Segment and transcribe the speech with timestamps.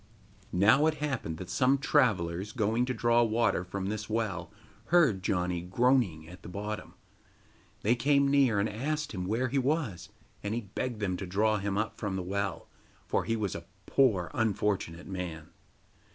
[0.51, 4.49] Now it happened that some travellers, going to draw water from this well,
[4.85, 6.95] heard Janni groaning at the bottom.
[7.83, 10.09] They came near, and asked him where he was,
[10.41, 12.67] and he begged them to draw him up from the well,
[13.05, 15.49] for he was a poor unfortunate man.